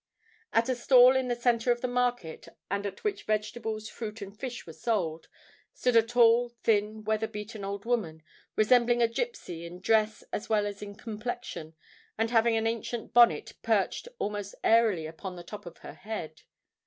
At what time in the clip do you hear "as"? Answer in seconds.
10.33-10.49, 10.65-10.81